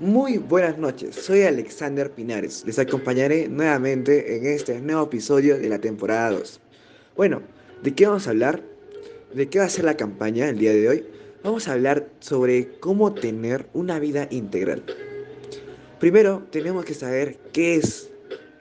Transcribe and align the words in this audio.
Muy 0.00 0.38
buenas 0.38 0.76
noches, 0.76 1.14
soy 1.14 1.42
Alexander 1.42 2.10
Pinares. 2.10 2.64
Les 2.66 2.80
acompañaré 2.80 3.48
nuevamente 3.48 4.36
en 4.36 4.44
este 4.44 4.80
nuevo 4.80 5.04
episodio 5.04 5.56
de 5.56 5.68
la 5.68 5.78
temporada 5.78 6.32
2. 6.32 6.60
Bueno, 7.14 7.42
¿de 7.80 7.94
qué 7.94 8.04
vamos 8.04 8.26
a 8.26 8.30
hablar? 8.30 8.60
¿De 9.32 9.48
qué 9.48 9.60
va 9.60 9.66
a 9.66 9.68
ser 9.68 9.84
la 9.84 9.96
campaña 9.96 10.48
el 10.48 10.58
día 10.58 10.72
de 10.72 10.88
hoy? 10.88 11.06
Vamos 11.44 11.68
a 11.68 11.74
hablar 11.74 12.08
sobre 12.18 12.76
cómo 12.80 13.14
tener 13.14 13.68
una 13.72 14.00
vida 14.00 14.26
integral. 14.32 14.82
Primero, 16.00 16.42
tenemos 16.50 16.84
que 16.84 16.94
saber 16.94 17.38
qué 17.52 17.76
es, 17.76 18.10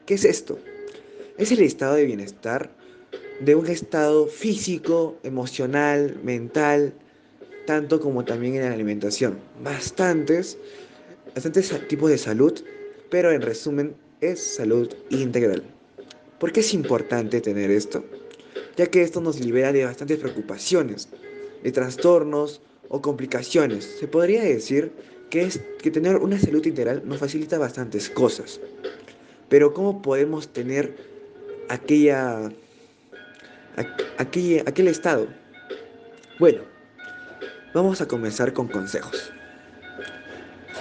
qué 0.05 0.13
es 0.13 0.25
esto. 0.25 0.59
Es 1.39 1.51
el 1.51 1.61
estado 1.63 1.95
de 1.95 2.05
bienestar 2.05 2.69
de 3.39 3.55
un 3.55 3.65
estado 3.65 4.27
físico, 4.27 5.17
emocional, 5.23 6.15
mental, 6.23 6.93
tanto 7.65 7.99
como 7.99 8.23
también 8.23 8.53
en 8.53 8.61
la 8.61 8.73
alimentación. 8.73 9.39
Bastantes 9.63 10.59
bastantes 11.33 11.73
tipos 11.87 12.09
de 12.09 12.17
salud, 12.17 12.53
pero 13.09 13.31
en 13.31 13.41
resumen 13.41 13.95
es 14.21 14.55
salud 14.55 14.93
integral. 15.09 15.63
¿Por 16.39 16.51
qué 16.51 16.59
es 16.59 16.73
importante 16.73 17.41
tener 17.41 17.71
esto? 17.71 18.03
Ya 18.77 18.87
que 18.87 19.01
esto 19.01 19.21
nos 19.21 19.39
libera 19.39 19.71
de 19.71 19.85
bastantes 19.85 20.19
preocupaciones, 20.19 21.09
de 21.63 21.71
trastornos 21.71 22.61
o 22.89 23.01
complicaciones. 23.01 23.85
Se 23.99 24.07
podría 24.07 24.43
decir 24.43 24.91
que, 25.29 25.41
es, 25.43 25.61
que 25.81 25.91
tener 25.91 26.17
una 26.17 26.39
salud 26.39 26.65
integral 26.65 27.01
nos 27.05 27.17
facilita 27.17 27.57
bastantes 27.57 28.09
cosas. 28.09 28.59
Pero 29.49 29.73
¿cómo 29.73 30.01
podemos 30.01 30.47
tener 30.49 30.95
aquella, 31.69 32.51
aquel, 34.17 34.63
aquel 34.65 34.87
estado? 34.87 35.27
Bueno, 36.39 36.61
vamos 37.73 38.01
a 38.01 38.07
comenzar 38.07 38.53
con 38.53 38.67
consejos. 38.67 39.32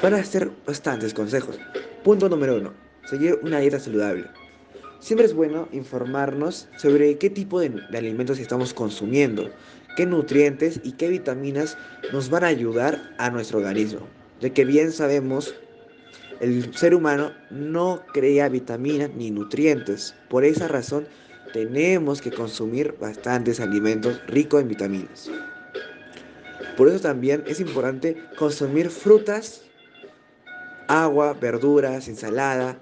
Van 0.02 0.14
a 0.14 0.24
ser 0.24 0.50
bastantes 0.66 1.14
consejos. 1.14 1.60
Punto 2.02 2.28
número 2.28 2.56
uno. 2.56 2.72
Seguir 3.08 3.38
una 3.44 3.60
dieta 3.60 3.78
saludable. 3.78 4.24
Siempre 4.98 5.26
es 5.26 5.32
bueno 5.32 5.68
informarnos 5.70 6.68
sobre 6.76 7.18
qué 7.18 7.30
tipo 7.30 7.60
de, 7.60 7.72
alimentos 7.96 8.40
estamos 8.40 8.74
consumiendo, 8.74 9.48
qué 9.96 10.04
nutrientes 10.04 10.80
y 10.82 10.92
qué 10.92 11.08
vitaminas 11.08 11.78
nos 12.12 12.30
van 12.30 12.42
a 12.42 12.48
ayudar 12.48 13.14
a 13.18 13.30
nuestro 13.30 13.58
organismo. 13.58 14.00
De 14.40 14.52
que 14.52 14.64
bien 14.64 14.90
sabemos, 14.90 15.54
el 16.40 16.74
ser 16.74 16.96
humano 16.96 17.30
no 17.50 18.02
crea 18.12 18.48
vitaminas 18.48 19.10
ni 19.14 19.30
nutrientes. 19.30 20.16
Por 20.28 20.44
esa 20.44 20.66
razón, 20.66 21.06
tenemos 21.52 22.20
que 22.20 22.32
consumir 22.32 22.96
bastantes 22.98 23.60
alimentos 23.60 24.20
ricos 24.26 24.62
en 24.62 24.68
vitaminas. 24.68 25.30
Por 26.76 26.88
eso 26.88 26.98
también 26.98 27.44
es 27.46 27.60
importante 27.60 28.20
consumir 28.36 28.90
frutas 28.90 29.62
agua, 30.88 31.34
verduras, 31.34 32.08
ensalada, 32.08 32.78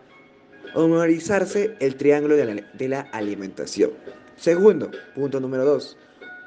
o 0.75 0.87
memorizarse 0.87 1.77
el 1.81 1.97
triángulo 1.97 2.37
de 2.37 2.89
la, 2.89 3.01
alimentación. 3.13 3.91
Segundo, 4.37 4.91
punto 5.15 5.41
número 5.41 5.65
dos, 5.65 5.97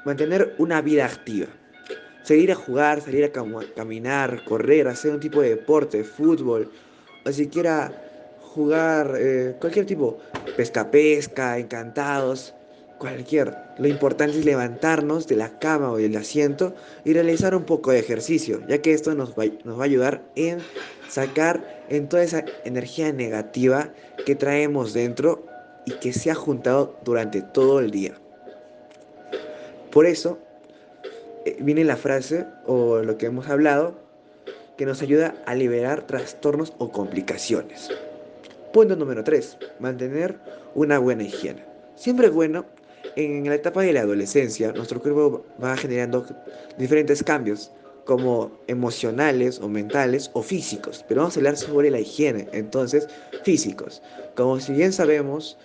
mantener 0.04 0.54
una 0.58 0.80
vida 0.80 1.06
activa. 1.06 1.48
Seguir 2.22 2.52
a 2.52 2.54
jugar, 2.54 3.00
salir 3.02 3.24
a 3.24 3.32
caminar, 3.74 4.44
correr, 4.44 4.88
hacer 4.88 5.12
un 5.12 5.20
tipo 5.20 5.42
de 5.42 5.50
deporte, 5.50 6.02
fútbol, 6.04 6.70
o 7.26 7.32
siquiera 7.32 7.92
jugar 8.40 9.14
eh, 9.18 9.56
cualquier 9.60 9.84
tipo, 9.84 10.18
pesca 10.56 10.90
pesca, 10.90 11.58
encantados, 11.58 12.54
cualquier. 12.98 13.56
Lo 13.78 13.88
importante 13.88 14.38
es 14.38 14.44
levantarnos 14.44 15.26
de 15.26 15.36
la 15.36 15.58
cama 15.58 15.90
o 15.90 15.96
del 15.96 16.16
asiento 16.16 16.74
y 17.04 17.12
realizar 17.12 17.54
un 17.54 17.64
poco 17.64 17.90
de 17.90 17.98
ejercicio, 17.98 18.60
ya 18.68 18.78
que 18.78 18.92
esto 18.92 19.14
nos 19.14 19.32
va, 19.32 19.44
nos 19.64 19.78
va 19.78 19.82
a 19.82 19.86
ayudar 19.86 20.22
en 20.36 20.58
sacar 21.08 21.84
en 21.88 22.08
toda 22.08 22.22
esa 22.22 22.44
energía 22.64 23.12
negativa 23.12 23.90
que 24.24 24.34
traemos 24.34 24.92
dentro 24.92 25.46
y 25.86 25.92
que 25.92 26.12
se 26.12 26.30
ha 26.30 26.34
juntado 26.34 26.98
durante 27.04 27.42
todo 27.42 27.80
el 27.80 27.90
día. 27.90 28.14
Por 29.90 30.06
eso 30.06 30.38
eh, 31.44 31.56
viene 31.60 31.84
la 31.84 31.96
frase 31.96 32.46
o 32.66 32.98
lo 32.98 33.18
que 33.18 33.26
hemos 33.26 33.48
hablado 33.48 33.94
que 34.76 34.86
nos 34.86 35.02
ayuda 35.02 35.34
a 35.46 35.54
liberar 35.54 36.02
trastornos 36.06 36.72
o 36.78 36.90
complicaciones. 36.90 37.90
Punto 38.72 38.96
número 38.96 39.22
3. 39.22 39.58
Mantener 39.78 40.36
una 40.74 40.98
buena 40.98 41.22
higiene. 41.22 41.64
Siempre 41.94 42.26
es 42.26 42.32
bueno 42.32 42.66
en 43.16 43.48
la 43.48 43.54
etapa 43.54 43.82
de 43.82 43.92
la 43.92 44.00
adolescencia, 44.00 44.72
nuestro 44.72 45.00
cuerpo 45.00 45.44
va 45.62 45.76
generando 45.76 46.26
diferentes 46.78 47.22
cambios, 47.22 47.70
como 48.04 48.50
emocionales 48.66 49.60
o 49.60 49.68
mentales 49.68 50.30
o 50.34 50.42
físicos. 50.42 51.04
Pero 51.08 51.22
vamos 51.22 51.36
a 51.36 51.40
hablar 51.40 51.56
sobre 51.56 51.90
la 51.90 52.00
higiene, 52.00 52.48
entonces 52.52 53.08
físicos. 53.42 54.02
Como 54.36 54.60
si 54.60 54.72
bien 54.72 54.92
sabemos, 54.92 55.56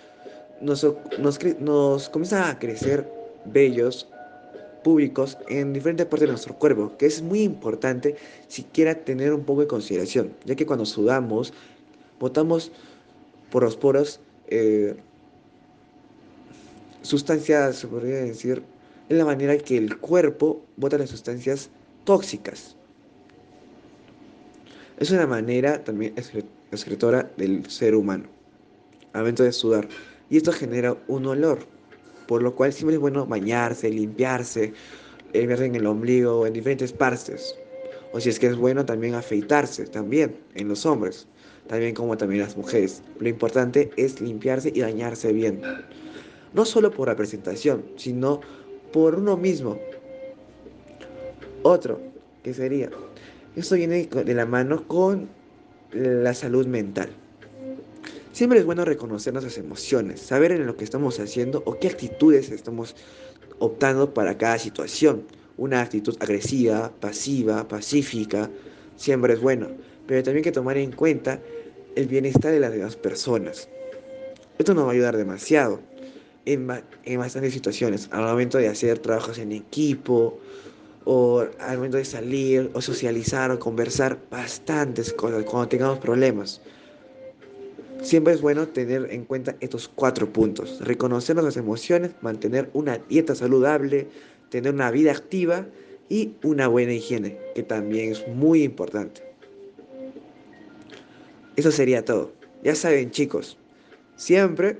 nos, 0.60 0.86
nos, 1.18 2.08
comienzan 2.08 2.50
a 2.50 2.58
crecer 2.58 3.06
vellos 3.44 4.08
públicos 4.82 5.36
en 5.48 5.72
diferentes 5.72 6.06
partes 6.06 6.26
de 6.26 6.32
nuestro 6.32 6.54
cuerpo, 6.54 6.96
que 6.96 7.06
es 7.06 7.20
muy 7.20 7.42
importante 7.42 8.16
siquiera 8.48 8.94
tener 8.94 9.34
un 9.34 9.44
poco 9.44 9.60
de 9.60 9.66
consideración, 9.66 10.32
ya 10.44 10.54
que 10.54 10.64
cuando 10.64 10.86
sudamos, 10.86 11.52
botamos 12.18 12.72
por 13.50 13.62
los 13.62 13.76
poros 13.76 14.20
eh, 14.48 14.96
sustancias, 17.02 17.76
se 17.76 17.86
podría 17.86 18.16
decir, 18.16 18.62
en 19.08 19.18
la 19.18 19.24
manera 19.24 19.56
que 19.58 19.76
el 19.76 19.98
cuerpo 19.98 20.64
bota 20.76 20.98
las 20.98 21.10
sustancias 21.10 21.70
tóxicas. 22.04 22.76
Es 24.98 25.10
una 25.10 25.26
manera 25.26 25.82
también 25.82 26.14
escritora 26.70 27.30
del 27.36 27.68
ser 27.70 27.94
humano, 27.94 28.24
al 29.12 29.22
momento 29.22 29.42
de 29.42 29.52
sudar. 29.52 29.88
Y 30.28 30.36
esto 30.36 30.52
genera 30.52 30.96
un 31.08 31.26
olor, 31.26 31.60
por 32.28 32.42
lo 32.42 32.54
cual 32.54 32.72
siempre 32.72 32.94
es 32.94 33.00
bueno 33.00 33.26
bañarse, 33.26 33.90
limpiarse, 33.90 34.72
limpiarse 35.32 35.64
en 35.64 35.74
el 35.74 35.86
ombligo, 35.86 36.46
en 36.46 36.52
diferentes 36.52 36.92
partes. 36.92 37.56
O 38.12 38.20
si 38.20 38.28
es 38.28 38.38
que 38.38 38.46
es 38.46 38.56
bueno 38.56 38.84
también 38.84 39.14
afeitarse, 39.14 39.86
también 39.86 40.36
en 40.54 40.68
los 40.68 40.84
hombres, 40.84 41.26
también 41.66 41.94
como 41.94 42.16
también 42.16 42.42
las 42.42 42.56
mujeres. 42.56 43.02
Lo 43.18 43.28
importante 43.28 43.90
es 43.96 44.20
limpiarse 44.20 44.70
y 44.74 44.82
bañarse 44.82 45.32
bien 45.32 45.62
no 46.52 46.64
solo 46.64 46.90
por 46.90 47.08
la 47.08 47.16
presentación, 47.16 47.84
sino 47.96 48.40
por 48.92 49.16
uno 49.16 49.36
mismo. 49.36 49.78
Otro, 51.62 52.00
que 52.42 52.54
sería, 52.54 52.90
esto 53.56 53.74
viene 53.74 54.06
de 54.06 54.34
la 54.34 54.46
mano 54.46 54.86
con 54.86 55.28
la 55.92 56.34
salud 56.34 56.66
mental. 56.66 57.10
Siempre 58.32 58.60
es 58.60 58.64
bueno 58.64 58.84
reconocer 58.84 59.32
nuestras 59.32 59.58
emociones, 59.58 60.20
saber 60.20 60.52
en 60.52 60.64
lo 60.64 60.76
que 60.76 60.84
estamos 60.84 61.18
haciendo 61.18 61.62
o 61.66 61.78
qué 61.78 61.88
actitudes 61.88 62.50
estamos 62.50 62.96
optando 63.58 64.14
para 64.14 64.38
cada 64.38 64.58
situación. 64.58 65.24
Una 65.58 65.82
actitud 65.82 66.16
agresiva, 66.20 66.92
pasiva, 67.00 67.68
pacífica, 67.68 68.48
siempre 68.96 69.34
es 69.34 69.40
bueno, 69.40 69.68
pero 70.06 70.22
también 70.22 70.38
hay 70.38 70.44
que 70.44 70.52
tomar 70.52 70.78
en 70.78 70.92
cuenta 70.92 71.40
el 71.96 72.06
bienestar 72.06 72.52
de 72.52 72.60
las 72.60 72.72
demás 72.72 72.96
personas. 72.96 73.68
Esto 74.58 74.74
nos 74.74 74.84
va 74.84 74.90
a 74.90 74.92
ayudar 74.92 75.16
demasiado 75.16 75.80
en, 76.52 77.18
bastantes 77.18 77.52
situaciones, 77.52 78.08
al 78.12 78.22
momento 78.22 78.58
de 78.58 78.68
hacer 78.68 78.98
trabajos 78.98 79.38
en 79.38 79.52
equipo, 79.52 80.38
o 81.04 81.44
al 81.58 81.76
momento 81.76 81.96
de 81.96 82.04
salir, 82.04 82.70
o 82.74 82.80
socializar, 82.80 83.50
o 83.50 83.58
conversar, 83.58 84.18
bastantes 84.30 85.12
cosas, 85.12 85.44
cuando 85.44 85.68
tengamos 85.68 85.98
problemas. 85.98 86.60
Siempre 88.02 88.34
es 88.34 88.40
bueno 88.40 88.66
tener 88.68 89.08
en 89.10 89.24
cuenta 89.24 89.56
estos 89.60 89.88
cuatro 89.88 90.32
puntos. 90.32 90.80
Reconocer 90.80 91.36
nuestras 91.36 91.56
emociones, 91.56 92.12
mantener 92.22 92.70
una 92.72 92.98
dieta 92.98 93.34
saludable, 93.34 94.08
tener 94.48 94.72
una 94.72 94.90
vida 94.90 95.12
activa 95.12 95.66
y 96.08 96.32
una 96.42 96.66
buena 96.66 96.92
higiene, 96.92 97.38
que 97.54 97.62
también 97.62 98.12
es 98.12 98.26
muy 98.28 98.62
importante. 98.62 99.22
Eso 101.56 101.70
sería 101.70 102.04
todo. 102.04 102.32
Ya 102.64 102.74
saben 102.74 103.10
chicos, 103.10 103.58
siempre 104.16 104.78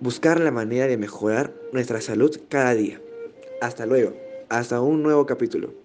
buscar 0.00 0.40
la 0.40 0.50
manera 0.50 0.86
de 0.86 0.96
mejorar 0.96 1.54
nuestra 1.72 2.00
salud 2.00 2.34
cada 2.48 2.74
día. 2.74 3.00
Hasta 3.60 3.84
luego, 3.86 4.14
hasta 4.48 4.80
un 4.80 5.02
nuevo 5.02 5.26
capítulo. 5.26 5.79